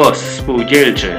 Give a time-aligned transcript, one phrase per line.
[0.00, 1.12] Głos spółdzielczy.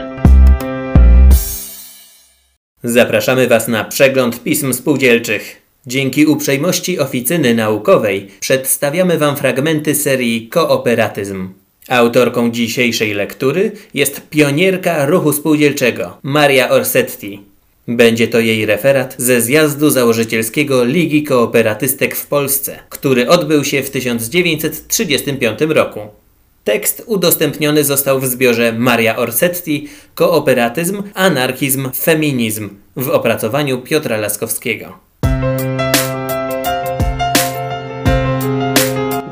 [2.84, 5.62] Zapraszamy Was na przegląd pism spółdzielczych.
[5.88, 11.50] Dzięki uprzejmości oficyny naukowej przedstawiamy Wam fragmenty serii Kooperatyzm.
[11.88, 17.42] Autorką dzisiejszej lektury jest pionierka ruchu spółdzielczego Maria Orsetti.
[17.88, 23.90] Będzie to jej referat ze zjazdu założycielskiego Ligi Kooperatystek w Polsce, który odbył się w
[23.90, 26.21] 1935 roku.
[26.64, 35.00] Tekst udostępniony został w zbiorze Maria Orsetti Kooperatyzm, Anarchizm, Feminizm w opracowaniu Piotra Laskowskiego.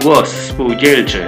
[0.02, 1.24] Głos spółdzielczy.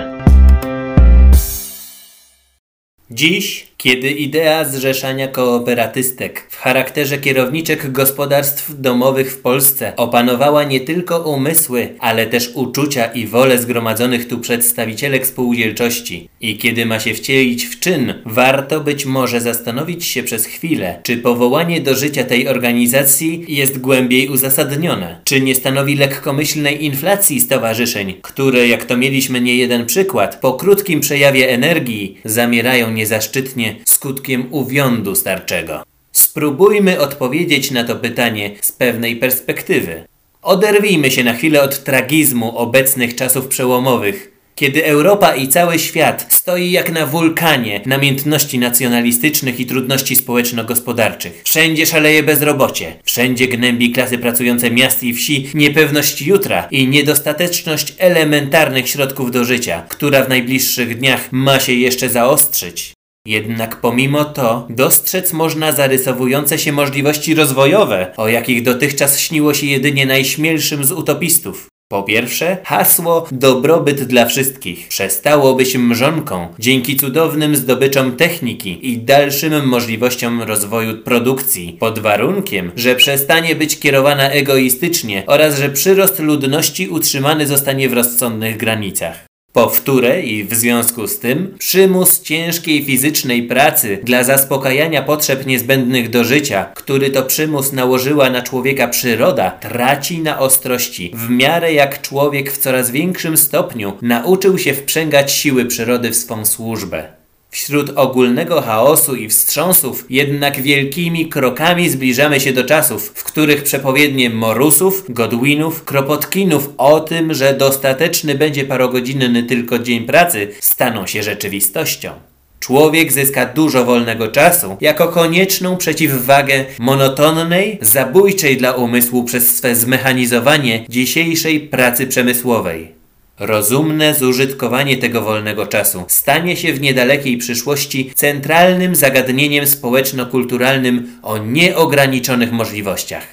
[3.12, 11.20] Dziś, kiedy idea zrzeszania kooperatystek w charakterze kierowniczek gospodarstw domowych w Polsce opanowała nie tylko
[11.20, 16.30] umysły, ale też uczucia i wolę zgromadzonych tu przedstawicielek spółdzielczości.
[16.42, 21.18] I kiedy ma się wcielić w czyn, warto być może zastanowić się przez chwilę, czy
[21.18, 28.68] powołanie do życia tej organizacji jest głębiej uzasadnione, czy nie stanowi lekkomyślnej inflacji stowarzyszeń, które,
[28.68, 35.84] jak to mieliśmy nie jeden przykład, po krótkim przejawie energii zamierają niezaszczytnie skutkiem uwiądu starczego.
[36.12, 40.04] Spróbujmy odpowiedzieć na to pytanie z pewnej perspektywy.
[40.42, 46.72] Oderwijmy się na chwilę od tragizmu obecnych czasów przełomowych, kiedy Europa i cały świat stoi
[46.72, 51.42] jak na wulkanie namiętności nacjonalistycznych i trudności społeczno-gospodarczych.
[51.46, 58.90] Wszędzie szaleje bezrobocie, wszędzie gnębi klasy pracujące miast i wsi niepewność jutra i niedostateczność elementarnych
[58.90, 62.94] środków do życia, która w najbliższych dniach ma się jeszcze zaostrzyć.
[63.28, 70.06] Jednak pomimo to dostrzec można zarysowujące się możliwości rozwojowe, o jakich dotychczas śniło się jedynie
[70.06, 71.68] najśmielszym z utopistów.
[71.92, 79.68] Po pierwsze, hasło dobrobyt dla wszystkich przestało być mrzonką dzięki cudownym zdobyczom techniki i dalszym
[79.68, 87.48] możliwościom rozwoju produkcji, pod warunkiem, że przestanie być kierowana egoistycznie oraz że przyrost ludności utrzymany
[87.48, 89.31] zostanie w rozsądnych granicach.
[89.54, 96.10] Po wtóre i w związku z tym przymus ciężkiej fizycznej pracy dla zaspokajania potrzeb niezbędnych
[96.10, 102.02] do życia, który to przymus nałożyła na człowieka przyroda, traci na ostrości, w miarę jak
[102.02, 107.21] człowiek w coraz większym stopniu nauczył się wprzęgać siły przyrody w swą służbę.
[107.54, 114.30] Wśród ogólnego chaosu i wstrząsów jednak wielkimi krokami zbliżamy się do czasów, w których przepowiednie
[114.30, 122.12] Morusów, Godwinów, Kropotkinów o tym, że dostateczny będzie parogodzinny tylko dzień pracy, staną się rzeczywistością.
[122.60, 130.86] Człowiek zyska dużo wolnego czasu jako konieczną przeciwwagę monotonnej, zabójczej dla umysłu przez swe zmechanizowanie
[130.90, 133.01] dzisiejszej pracy przemysłowej.
[133.44, 142.52] Rozumne zużytkowanie tego wolnego czasu stanie się w niedalekiej przyszłości centralnym zagadnieniem społeczno-kulturalnym o nieograniczonych
[142.52, 143.24] możliwościach.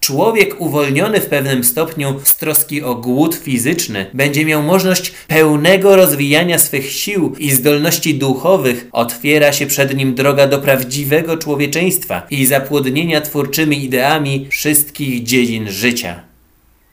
[0.00, 6.58] Człowiek uwolniony w pewnym stopniu z troski o głód fizyczny będzie miał możliwość pełnego rozwijania
[6.58, 13.20] swych sił i zdolności duchowych, otwiera się przed nim droga do prawdziwego człowieczeństwa i zapłodnienia
[13.20, 16.25] twórczymi ideami wszystkich dziedzin życia.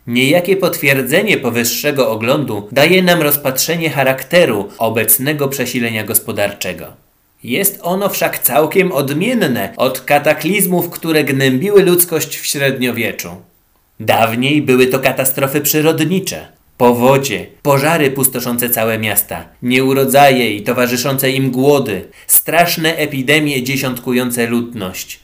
[0.07, 6.85] Niejakie potwierdzenie powyższego oglądu daje nam rozpatrzenie charakteru obecnego przesilenia gospodarczego.
[7.43, 13.29] Jest ono wszak całkiem odmienne od kataklizmów, które gnębiły ludzkość w średniowieczu.
[13.99, 16.47] Dawniej były to katastrofy przyrodnicze,
[16.77, 25.22] powodzie, pożary pustoszące całe miasta, nieurodzaje i towarzyszące im głody, straszne epidemie dziesiątkujące ludność.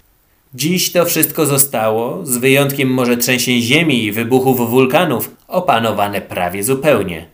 [0.54, 7.26] Dziś to wszystko zostało, z wyjątkiem może trzęsień ziemi i wybuchów wulkanów, opanowane prawie zupełnie.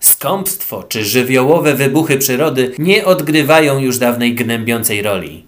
[0.00, 5.44] Skąpstwo czy żywiołowe wybuchy przyrody nie odgrywają już dawnej gnębiącej roli.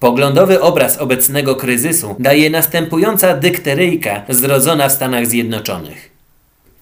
[0.00, 6.10] Poglądowy obraz obecnego kryzysu daje następująca dykteryjka zrodzona w Stanach Zjednoczonych.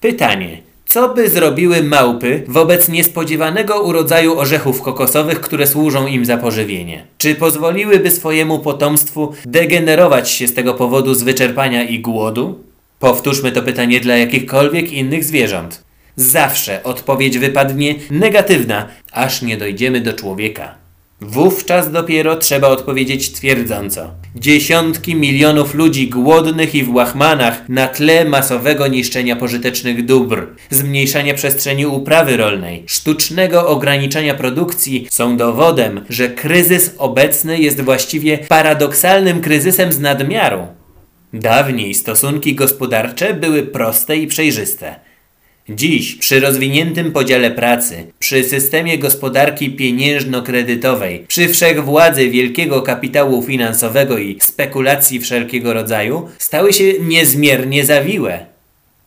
[0.01, 0.61] Pytanie:
[0.93, 7.05] co by zrobiły małpy wobec niespodziewanego urodzaju orzechów kokosowych, które służą im za pożywienie?
[7.17, 12.59] Czy pozwoliłyby swojemu potomstwu degenerować się z tego powodu z wyczerpania i głodu?
[12.99, 15.83] Powtórzmy to pytanie dla jakichkolwiek innych zwierząt.
[16.15, 20.82] Zawsze odpowiedź wypadnie negatywna, aż nie dojdziemy do człowieka.
[21.25, 24.11] Wówczas dopiero trzeba odpowiedzieć twierdząco.
[24.35, 31.85] Dziesiątki milionów ludzi głodnych i w łachmanach na tle masowego niszczenia pożytecznych dóbr, zmniejszania przestrzeni
[31.85, 39.99] uprawy rolnej, sztucznego ograniczania produkcji są dowodem, że kryzys obecny jest właściwie paradoksalnym kryzysem z
[39.99, 40.67] nadmiaru.
[41.33, 44.95] Dawniej stosunki gospodarcze były proste i przejrzyste.
[45.69, 54.37] Dziś, przy rozwiniętym podziale pracy, przy systemie gospodarki pieniężno-kredytowej, przy wszechwładzy wielkiego kapitału finansowego i
[54.41, 58.45] spekulacji wszelkiego rodzaju, stały się niezmiernie zawiłe.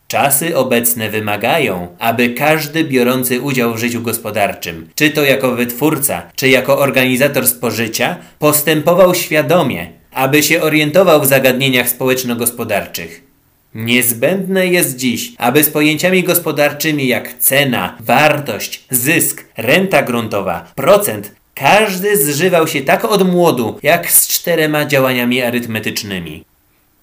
[0.07, 6.49] Czasy obecne wymagają, aby każdy biorący udział w życiu gospodarczym, czy to jako wytwórca, czy
[6.49, 13.26] jako organizator spożycia, postępował świadomie, aby się orientował w zagadnieniach społeczno-gospodarczych.
[13.75, 22.17] Niezbędne jest dziś, aby z pojęciami gospodarczymi jak cena, wartość, zysk, renta gruntowa, procent, każdy
[22.17, 26.45] zżywał się tak od młodu, jak z czterema działaniami arytmetycznymi.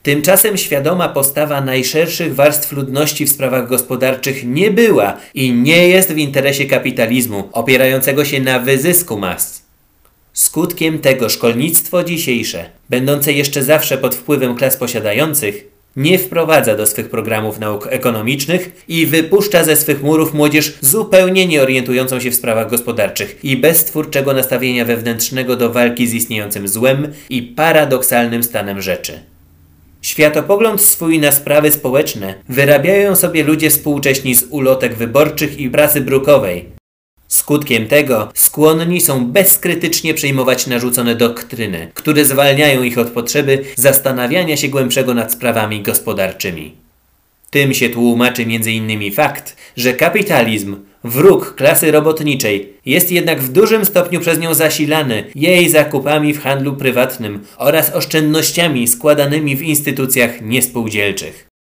[0.02, 6.18] Tymczasem świadoma postawa najszerszych warstw ludności w sprawach gospodarczych nie była i nie jest w
[6.18, 9.62] interesie kapitalizmu opierającego się na wyzysku mas.
[10.32, 17.10] Skutkiem tego szkolnictwo dzisiejsze, będące jeszcze zawsze pod wpływem klas posiadających, nie wprowadza do swych
[17.10, 22.70] programów nauk ekonomicznych i wypuszcza ze swych murów młodzież zupełnie nie orientującą się w sprawach
[22.70, 29.20] gospodarczych i bez twórczego nastawienia wewnętrznego do walki z istniejącym złem i paradoksalnym stanem rzeczy.
[30.02, 36.83] Światopogląd swój na sprawy społeczne wyrabiają sobie ludzie współcześni z ulotek wyborczych i pracy brukowej.
[37.34, 44.68] Skutkiem tego skłonni są bezkrytycznie przyjmować narzucone doktryny, które zwalniają ich od potrzeby zastanawiania się
[44.68, 46.74] głębszego nad sprawami gospodarczymi.
[47.50, 49.12] Tym się tłumaczy m.in.
[49.12, 55.68] fakt, że kapitalizm, wróg klasy robotniczej, jest jednak w dużym stopniu przez nią zasilany jej
[55.68, 61.53] zakupami w handlu prywatnym oraz oszczędnościami składanymi w instytucjach niespółdzielczych.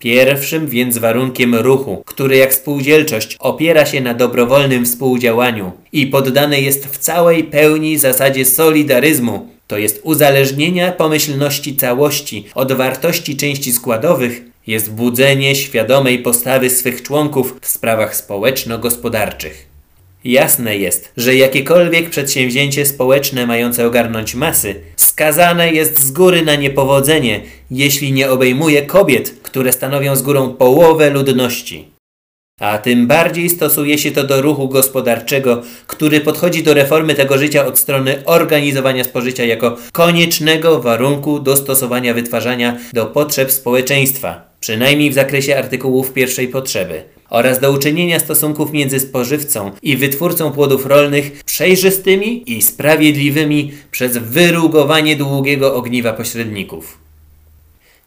[0.00, 6.86] Pierwszym więc warunkiem ruchu, który jak spółdzielczość opiera się na dobrowolnym współdziałaniu i poddany jest
[6.86, 14.92] w całej pełni zasadzie solidaryzmu, to jest uzależnienia pomyślności całości od wartości części składowych, jest
[14.92, 19.69] budzenie świadomej postawy swych członków w sprawach społeczno-gospodarczych.
[20.24, 27.40] Jasne jest, że jakiekolwiek przedsięwzięcie społeczne mające ogarnąć masy, skazane jest z góry na niepowodzenie,
[27.70, 31.88] jeśli nie obejmuje kobiet, które stanowią z górą połowę ludności.
[32.60, 37.66] A tym bardziej stosuje się to do ruchu gospodarczego, który podchodzi do reformy tego życia
[37.66, 45.58] od strony organizowania spożycia jako koniecznego warunku dostosowania wytwarzania do potrzeb społeczeństwa, przynajmniej w zakresie
[45.58, 52.62] artykułów pierwszej potrzeby, oraz do uczynienia stosunków między spożywcą i wytwórcą płodów rolnych przejrzystymi i
[52.62, 56.99] sprawiedliwymi przez wyrugowanie długiego ogniwa pośredników.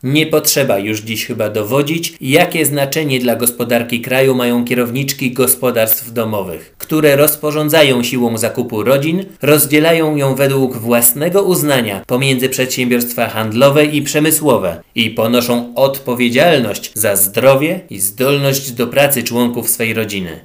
[0.03, 6.75] Nie potrzeba już dziś chyba dowodzić, jakie znaczenie dla gospodarki kraju mają kierowniczki gospodarstw domowych,
[6.77, 14.83] które rozporządzają siłą zakupu rodzin, rozdzielają ją według własnego uznania pomiędzy przedsiębiorstwa handlowe i przemysłowe
[14.95, 20.39] i ponoszą odpowiedzialność za zdrowie i zdolność do pracy członków swej rodziny.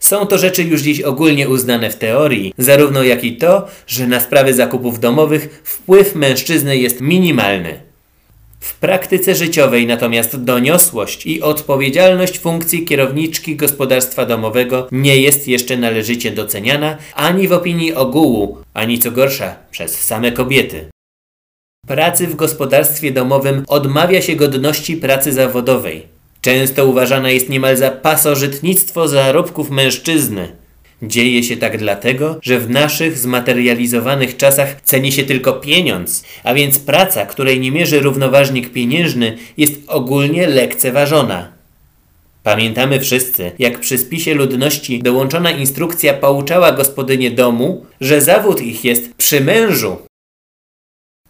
[0.00, 4.20] Są to rzeczy już dziś ogólnie uznane w teorii, zarówno jak i to, że na
[4.20, 7.93] sprawy zakupów domowych wpływ mężczyzny jest minimalny.
[8.74, 16.30] W praktyce życiowej natomiast doniosłość i odpowiedzialność funkcji kierowniczki gospodarstwa domowego nie jest jeszcze należycie
[16.30, 20.86] doceniana ani w opinii ogółu, ani co gorsza przez same kobiety.
[21.86, 26.06] Pracy w gospodarstwie domowym odmawia się godności pracy zawodowej.
[26.40, 30.63] Często uważana jest niemal za pasożytnictwo zarobków mężczyzny.
[31.08, 36.78] Dzieje się tak dlatego, że w naszych zmaterializowanych czasach ceni się tylko pieniądz, a więc
[36.78, 41.52] praca, której nie mierzy równoważnik pieniężny, jest ogólnie lekceważona.
[42.42, 49.14] Pamiętamy wszyscy, jak przy spisie ludności dołączona instrukcja pouczała gospodynię domu, że zawód ich jest
[49.14, 49.96] przy mężu.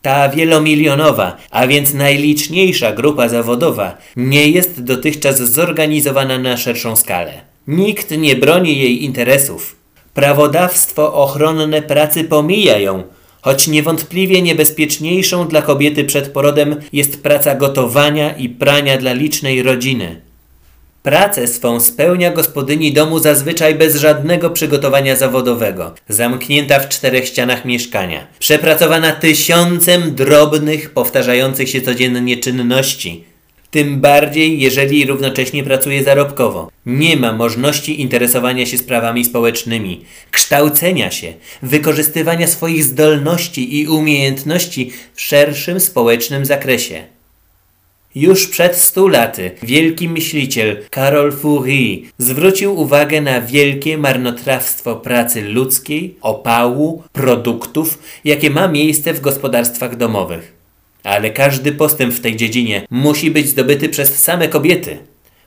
[0.02, 7.53] Ta wielomilionowa, a więc najliczniejsza grupa zawodowa nie jest dotychczas zorganizowana na szerszą skalę.
[7.68, 9.76] Nikt nie broni jej interesów.
[10.14, 13.02] Prawodawstwo ochronne pracy pomija ją,
[13.42, 20.21] choć niewątpliwie niebezpieczniejszą dla kobiety przed porodem jest praca gotowania i prania dla licznej rodziny.
[21.02, 28.26] Pracę swą spełnia gospodyni domu zazwyczaj bez żadnego przygotowania zawodowego, zamknięta w czterech ścianach mieszkania,
[28.38, 33.25] przepracowana tysiącem drobnych, powtarzających się codziennie czynności,
[33.75, 36.71] tym bardziej, jeżeli równocześnie pracuje zarobkowo.
[36.87, 45.21] Nie ma możliwości interesowania się sprawami społecznymi, kształcenia się, wykorzystywania swoich zdolności i umiejętności w
[45.21, 47.04] szerszym społecznym zakresie.
[48.14, 56.14] Już przed stu laty wielki myśliciel Karol Fourie zwrócił uwagę na wielkie marnotrawstwo pracy ludzkiej,
[56.21, 60.63] opału, produktów, jakie ma miejsce w gospodarstwach domowych.
[61.04, 64.99] Ale każdy postęp w tej dziedzinie musi być zdobyty przez same kobiety.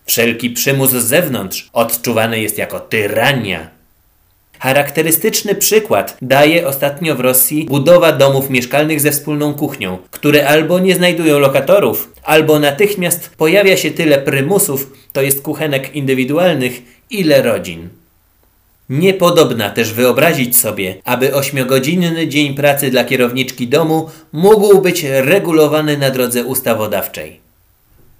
[0.05, 3.69] Wszelki przymus z zewnątrz odczuwany jest jako tyrania.
[4.59, 10.95] Charakterystyczny przykład daje ostatnio w Rosji budowa domów mieszkalnych ze wspólną kuchnią, które albo nie
[10.95, 17.89] znajdują lokatorów, albo natychmiast pojawia się tyle prymusów, to jest kuchenek indywidualnych, ile rodzin.
[18.89, 26.09] Niepodobna też wyobrazić sobie, aby ośmiogodzinny dzień pracy dla kierowniczki domu mógł być regulowany na
[26.09, 27.47] drodze ustawodawczej.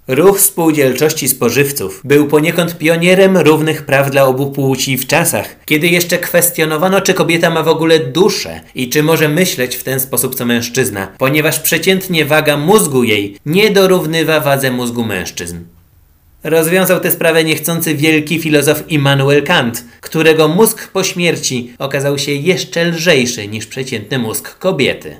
[0.08, 6.18] Ruch spółdzielczości spożywców był poniekąd pionierem równych praw dla obu płci w czasach, kiedy jeszcze
[6.18, 10.46] kwestionowano, czy kobieta ma w ogóle duszę i czy może myśleć w ten sposób co
[10.46, 15.58] mężczyzna, ponieważ przeciętnie waga mózgu jej nie dorównywa wadze mózgu mężczyzn.
[16.48, 22.86] Rozwiązał tę sprawę niechcący wielki filozof Immanuel Kant, którego mózg po śmierci okazał się jeszcze
[22.86, 25.16] lżejszy niż przeciętny mózg kobiety.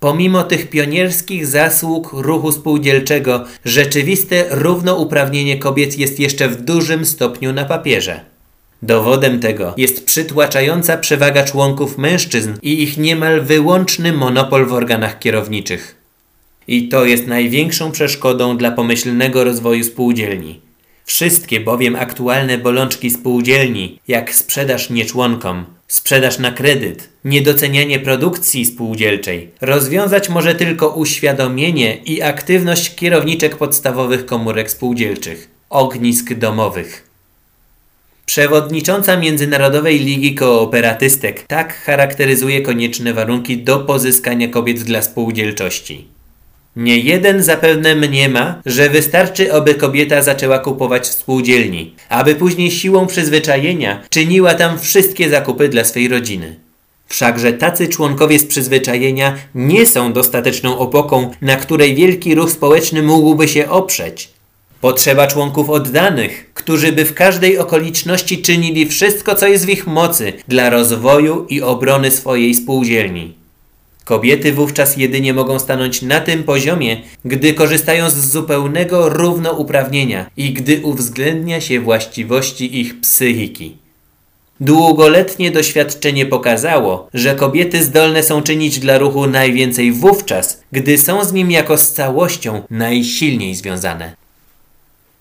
[0.00, 7.64] Pomimo tych pionierskich zasług ruchu spółdzielczego, rzeczywiste równouprawnienie kobiet jest jeszcze w dużym stopniu na
[7.64, 8.20] papierze.
[8.82, 15.99] Dowodem tego jest przytłaczająca przewaga członków mężczyzn i ich niemal wyłączny monopol w organach kierowniczych.
[16.70, 20.60] I to jest największą przeszkodą dla pomyślnego rozwoju spółdzielni.
[21.04, 30.28] Wszystkie bowiem aktualne bolączki spółdzielni, jak sprzedaż nieczłonkom, sprzedaż na kredyt, niedocenianie produkcji spółdzielczej, rozwiązać
[30.28, 37.08] może tylko uświadomienie i aktywność kierowniczek podstawowych komórek spółdzielczych, ognisk domowych.
[38.26, 46.19] Przewodnicząca Międzynarodowej Ligi Kooperatystek tak charakteryzuje konieczne warunki do pozyskania kobiet dla spółdzielczości.
[46.76, 53.06] Nie jeden zapewne mniema, że wystarczy, aby kobieta zaczęła kupować w spółdzielni, aby później siłą
[53.06, 56.56] przyzwyczajenia czyniła tam wszystkie zakupy dla swej rodziny.
[57.06, 63.48] Wszakże tacy członkowie z przyzwyczajenia nie są dostateczną opoką, na której wielki ruch społeczny mógłby
[63.48, 64.28] się oprzeć.
[64.80, 70.32] Potrzeba członków oddanych, którzy by w każdej okoliczności czynili wszystko, co jest w ich mocy
[70.48, 73.39] dla rozwoju i obrony swojej spółdzielni.
[74.10, 80.80] Kobiety wówczas jedynie mogą stanąć na tym poziomie, gdy korzystają z zupełnego równouprawnienia i gdy
[80.82, 83.76] uwzględnia się właściwości ich psychiki.
[84.60, 91.32] Długoletnie doświadczenie pokazało, że kobiety zdolne są czynić dla ruchu najwięcej wówczas, gdy są z
[91.32, 94.16] nim jako z całością najsilniej związane.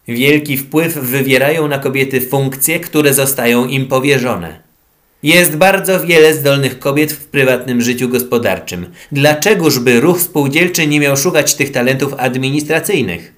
[0.07, 4.68] Wielki wpływ wywierają na kobiety funkcje, które zostają im powierzone.
[5.23, 8.85] Jest bardzo wiele zdolnych kobiet w prywatnym życiu gospodarczym.
[9.11, 13.33] Dlaczegoż by ruch spółdzielczy nie miał szukać tych talentów administracyjnych?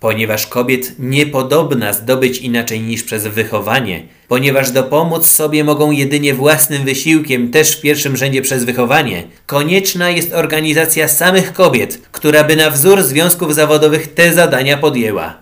[0.00, 7.50] Ponieważ kobiet niepodobna zdobyć inaczej niż przez wychowanie, ponieważ dopomóc sobie mogą jedynie własnym wysiłkiem,
[7.50, 13.02] też w pierwszym rzędzie przez wychowanie, konieczna jest organizacja samych kobiet, która by na wzór
[13.02, 15.41] związków zawodowych te zadania podjęła.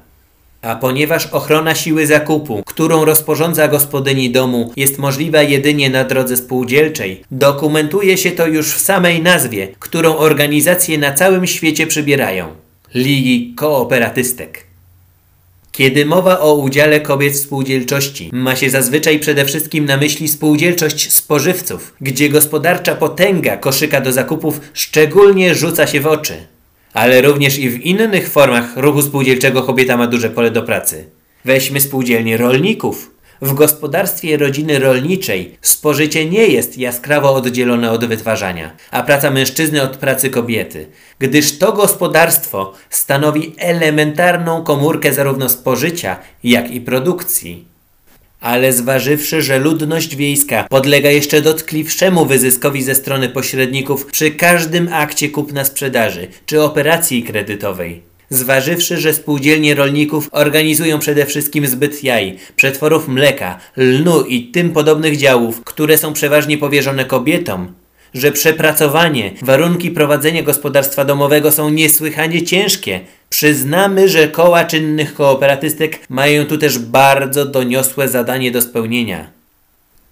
[0.63, 7.23] A ponieważ ochrona siły zakupu, którą rozporządza gospodyni domu, jest możliwa jedynie na drodze spółdzielczej,
[7.31, 12.47] dokumentuje się to już w samej nazwie, którą organizacje na całym świecie przybierają
[12.95, 14.71] Ligi Kooperatystek.
[15.73, 21.13] Kiedy mowa o udziale kobiet w spółdzielczości, ma się zazwyczaj przede wszystkim na myśli spółdzielczość
[21.13, 26.35] spożywców, gdzie gospodarcza potęga koszyka do zakupów szczególnie rzuca się w oczy
[26.93, 31.05] ale również i w innych formach ruchu spółdzielczego kobieta ma duże pole do pracy.
[31.45, 33.11] Weźmy spółdzielnie rolników.
[33.43, 39.97] W gospodarstwie rodziny rolniczej spożycie nie jest jaskrawo oddzielone od wytwarzania, a praca mężczyzny od
[39.97, 40.87] pracy kobiety,
[41.19, 47.70] gdyż to gospodarstwo stanowi elementarną komórkę zarówno spożycia, jak i produkcji.
[48.41, 55.29] Ale zważywszy, że ludność wiejska podlega jeszcze dotkliwszemu wyzyskowi ze strony pośredników przy każdym akcie
[55.29, 63.59] kupna-sprzedaży czy operacji kredytowej, zważywszy, że spółdzielnie rolników organizują przede wszystkim zbyt jaj, przetworów mleka,
[63.77, 67.73] lnu i tym podobnych działów, które są przeważnie powierzone kobietom,
[68.15, 73.01] że przepracowanie, warunki prowadzenia gospodarstwa domowego są niesłychanie ciężkie.
[73.29, 79.31] Przyznamy, że koła czynnych kooperatystek mają tu też bardzo doniosłe zadanie do spełnienia.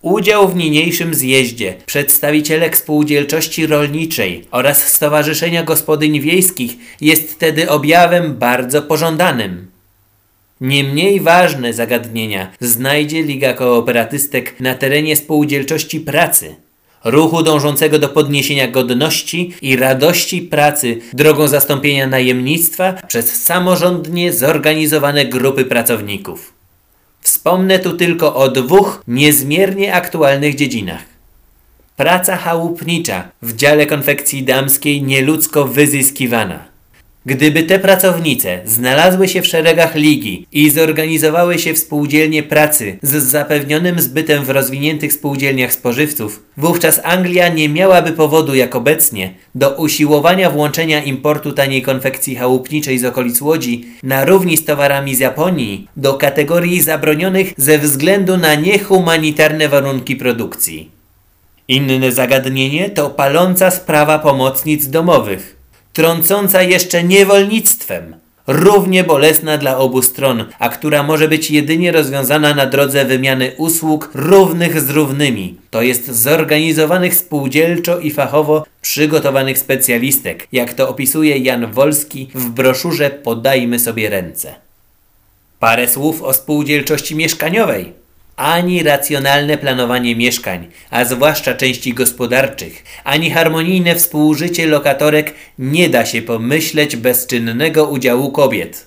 [0.02, 8.82] Udział w niniejszym zjeździe przedstawicielek spółdzielczości rolniczej oraz Stowarzyszenia Gospodyń Wiejskich jest wtedy objawem bardzo
[8.82, 9.66] pożądanym.
[10.60, 16.54] Nie mniej ważne zagadnienia znajdzie Liga Kooperatystek na terenie spółdzielczości pracy–
[17.04, 25.64] ruchu dążącego do podniesienia godności i radości pracy drogą zastąpienia najemnictwa przez samorządnie zorganizowane grupy
[25.64, 26.52] pracowników.
[27.20, 31.04] Wspomnę tu tylko o dwóch niezmiernie aktualnych dziedzinach.
[31.96, 36.77] Praca chałupnicza w dziale konfekcji damskiej nieludzko wyzyskiwana.
[37.26, 43.14] Gdyby te pracownice znalazły się w szeregach ligi i zorganizowały się w spółdzielnie pracy z
[43.24, 50.50] zapewnionym zbytem w rozwiniętych spółdzielniach spożywców, wówczas Anglia nie miałaby powodu jak obecnie do usiłowania
[50.50, 56.14] włączenia importu taniej konfekcji chałupniczej z okolic Łodzi na równi z towarami z Japonii do
[56.14, 60.90] kategorii zabronionych ze względu na niehumanitarne warunki produkcji.
[61.68, 65.57] Inne zagadnienie to paląca sprawa pomocnic domowych
[65.92, 68.16] trącąca jeszcze niewolnictwem,
[68.46, 74.10] równie bolesna dla obu stron, a która może być jedynie rozwiązana na drodze wymiany usług
[74.14, 81.72] równych z równymi, to jest zorganizowanych spółdzielczo i fachowo przygotowanych specjalistek, jak to opisuje Jan
[81.72, 84.54] Wolski w broszurze Podajmy sobie ręce.
[85.58, 87.92] Parę słów o spółdzielczości mieszkaniowej
[88.38, 96.22] ani racjonalne planowanie mieszkań, a zwłaszcza części gospodarczych, ani harmonijne współżycie lokatorek nie da się
[96.22, 98.86] pomyśleć bez czynnego udziału kobiet.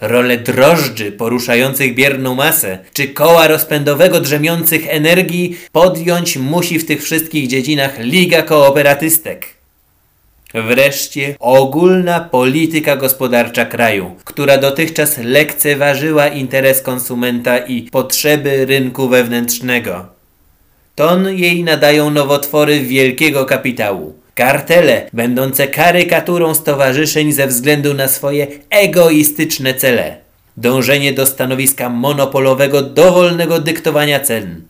[0.00, 7.46] Rolę drożdży poruszających bierną masę, czy koła rozpędowego drzemiących energii podjąć musi w tych wszystkich
[7.46, 9.61] dziedzinach Liga Kooperatystek.
[10.54, 20.06] Wreszcie ogólna polityka gospodarcza kraju, która dotychczas lekceważyła interes konsumenta i potrzeby rynku wewnętrznego.
[20.94, 24.14] Ton jej nadają nowotwory wielkiego kapitału.
[24.34, 30.16] Kartele, będące karykaturą stowarzyszeń ze względu na swoje egoistyczne cele.
[30.56, 34.62] Dążenie do stanowiska monopolowego dowolnego dyktowania cen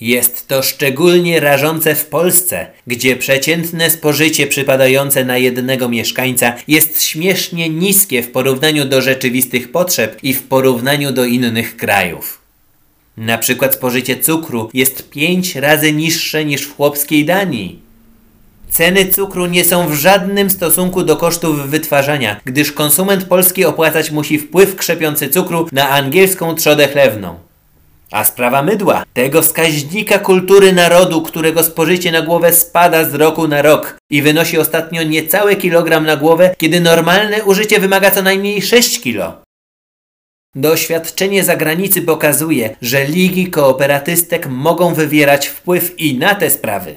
[0.00, 7.68] jest to szczególnie rażące w Polsce, gdzie przeciętne spożycie przypadające na jednego mieszkańca jest śmiesznie
[7.68, 12.40] niskie w porównaniu do rzeczywistych potrzeb i w porównaniu do innych krajów.
[13.16, 17.86] Na przykład spożycie cukru jest pięć razy niższe niż w chłopskiej Danii.
[18.70, 24.38] Ceny cukru nie są w żadnym stosunku do kosztów wytwarzania, gdyż konsument polski opłacać musi
[24.38, 27.45] wpływ krzepiący cukru na angielską trzodę chlewną.
[28.10, 33.62] A sprawa mydła, tego wskaźnika kultury narodu, którego spożycie na głowę spada z roku na
[33.62, 39.00] rok i wynosi ostatnio niecały kilogram na głowę, kiedy normalne użycie wymaga co najmniej 6
[39.00, 39.42] kilo.
[40.54, 46.96] Doświadczenie zagranicy pokazuje, że ligi kooperatystek mogą wywierać wpływ i na te sprawy.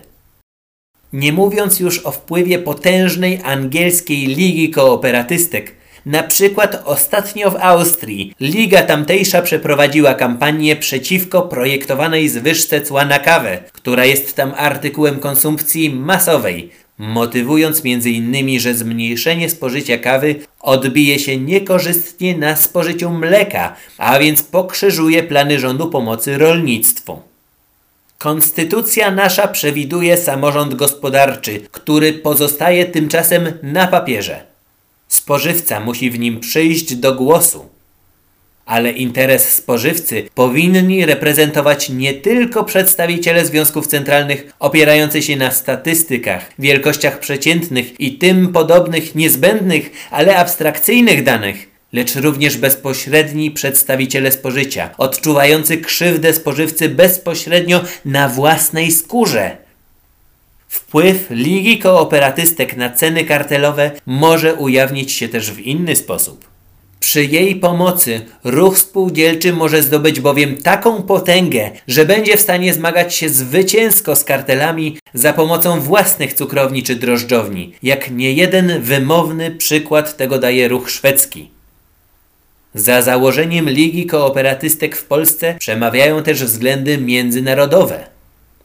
[1.14, 8.82] Nie mówiąc już o wpływie potężnej angielskiej ligi kooperatystek, na przykład ostatnio w Austrii Liga
[8.82, 16.70] tamtejsza przeprowadziła kampanię przeciwko projektowanej zwyżce cła na kawę, która jest tam artykułem konsumpcji masowej,
[16.98, 25.24] motywując m.in., że zmniejszenie spożycia kawy odbije się niekorzystnie na spożyciu mleka, a więc pokrzyżuje
[25.24, 27.22] plany rządu pomocy rolnictwu.
[28.18, 34.49] Konstytucja nasza przewiduje samorząd gospodarczy, który pozostaje tymczasem na papierze.
[35.10, 37.70] Spożywca musi w nim przyjść do głosu.
[38.66, 47.20] Ale interes spożywcy powinni reprezentować nie tylko przedstawiciele związków centralnych opierający się na statystykach, wielkościach
[47.20, 56.34] przeciętnych i tym podobnych niezbędnych, ale abstrakcyjnych danych, lecz również bezpośredni przedstawiciele spożycia, odczuwający krzywdę
[56.34, 59.69] spożywcy bezpośrednio na własnej skórze
[60.70, 66.48] Wpływ Ligi Kooperatystek na ceny kartelowe może ujawnić się też w inny sposób.
[67.00, 73.16] Przy jej pomocy ruch spółdzielczy może zdobyć bowiem taką potęgę, że będzie w stanie zmagać
[73.16, 80.40] się zwycięsko z kartelami za pomocą własnych cukrowni czy drożdżowni, jak niejeden wymowny przykład tego
[80.40, 81.50] daje ruch szwedzki.
[82.74, 88.19] Za założeniem Ligi Kooperatystek w Polsce przemawiają też względy międzynarodowe.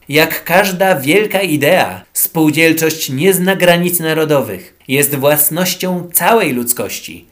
[0.08, 7.26] Jak każda wielka idea, spółdzielczość nie zna granic narodowych, jest własnością całej ludzkości.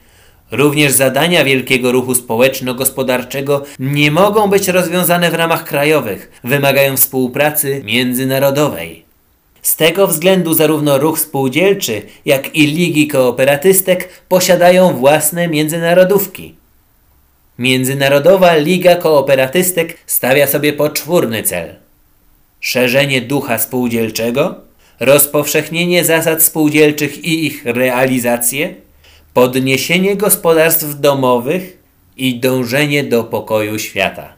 [0.50, 9.04] Również zadania wielkiego ruchu społeczno-gospodarczego nie mogą być rozwiązane w ramach krajowych, wymagają współpracy międzynarodowej.
[9.62, 16.54] Z tego względu zarówno ruch spółdzielczy, jak i ligi kooperatystek posiadają własne międzynarodówki.
[17.58, 21.74] Międzynarodowa Liga Kooperatystek stawia sobie poczwórny cel–
[22.62, 24.54] szerzenie ducha spółdzielczego,
[25.00, 28.74] rozpowszechnienie zasad spółdzielczych i ich realizację,
[29.34, 31.78] podniesienie gospodarstw domowych
[32.16, 34.32] i dążenie do pokoju świata.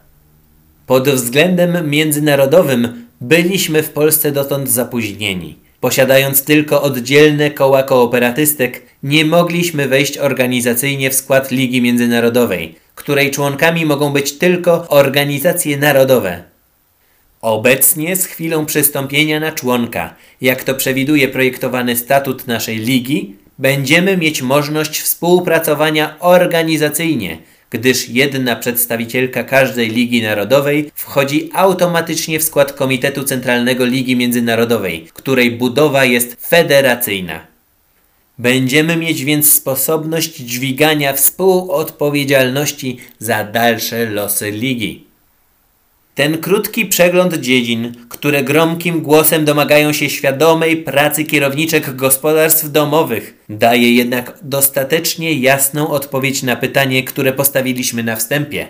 [0.87, 5.55] Pod względem międzynarodowym byliśmy w Polsce dotąd zapóźnieni.
[5.79, 13.85] Posiadając tylko oddzielne koła kooperatystek, nie mogliśmy wejść organizacyjnie w skład Ligi Międzynarodowej, której członkami
[13.85, 16.43] mogą być tylko organizacje narodowe,
[17.45, 24.41] Obecnie z chwilą przystąpienia na członka, jak to przewiduje projektowany statut naszej ligi, Będziemy mieć
[24.41, 27.37] możliwość współpracowania organizacyjnie,
[27.69, 35.51] gdyż jedna przedstawicielka każdej Ligi Narodowej wchodzi automatycznie w skład Komitetu Centralnego Ligi Międzynarodowej, której
[35.51, 37.39] budowa jest federacyjna.
[38.37, 45.04] Będziemy mieć więc sposobność dźwigania współodpowiedzialności za dalsze losy ligi.
[46.15, 53.95] Ten krótki przegląd dziedzin, które gromkim głosem domagają się świadomej pracy kierowniczek gospodarstw domowych, daje
[53.95, 58.67] jednak dostatecznie jasną odpowiedź na pytanie, które postawiliśmy na wstępie.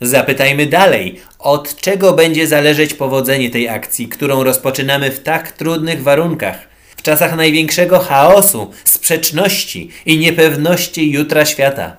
[0.00, 6.58] Zapytajmy dalej, od czego będzie zależeć powodzenie tej akcji, którą rozpoczynamy w tak trudnych warunkach,
[6.96, 11.96] w czasach największego chaosu, sprzeczności i niepewności jutra świata.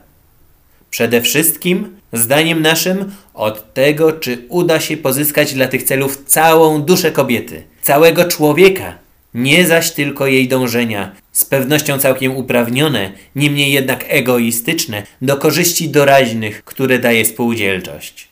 [0.89, 7.11] Przede wszystkim, zdaniem naszym, od tego, czy uda się pozyskać dla tych celów całą duszę
[7.11, 8.95] kobiety, całego człowieka,
[9.33, 16.63] nie zaś tylko jej dążenia, z pewnością całkiem uprawnione, niemniej jednak egoistyczne, do korzyści doraźnych,
[16.63, 18.27] które daje spółdzielczość.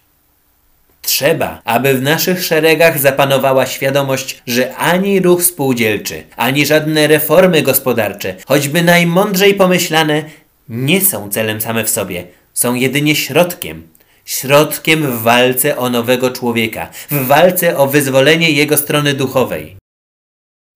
[1.01, 8.35] Trzeba, aby w naszych szeregach zapanowała świadomość, że ani ruch spółdzielczy, ani żadne reformy gospodarcze,
[8.45, 10.23] choćby najmądrzej pomyślane,
[10.69, 12.23] nie są celem same w sobie,
[12.55, 13.87] są jedynie środkiem.
[14.25, 19.77] Środkiem w walce o nowego człowieka, w walce o wyzwolenie jego strony duchowej.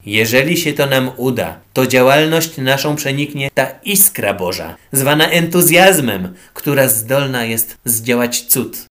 [0.05, 6.87] Jeżeli się to nam uda, to działalność naszą przeniknie ta iskra Boża, zwana entuzjazmem, która
[6.87, 8.85] zdolna jest zdziałać cud.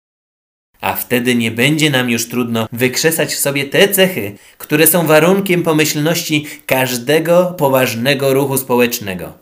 [0.81, 5.63] A wtedy nie będzie nam już trudno wykrzesać w sobie te cechy, które są warunkiem
[5.63, 9.33] pomyślności każdego poważnego ruchu społecznego.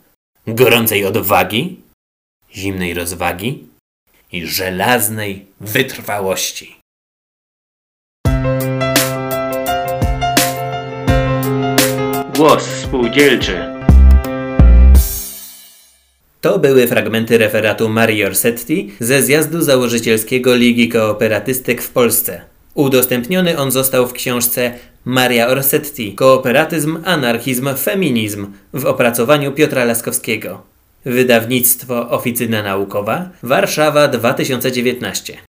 [0.47, 1.84] Gorącej odwagi,
[2.55, 3.63] zimnej rozwagi
[4.31, 6.75] i żelaznej wytrwałości.
[12.35, 13.75] Głos spółdzielczy.
[16.41, 22.41] To były fragmenty referatu Marii Orsetti ze zjazdu założycielskiego Ligi Kooperatystek w Polsce.
[22.73, 24.73] Udostępniony on został w książce
[25.05, 30.74] Maria Orsetti Kooperatyzm, Anarchizm, Feminizm w opracowaniu Piotra Laskowskiego.
[31.05, 35.54] Wydawnictwo Oficyna Naukowa, Warszawa 2019.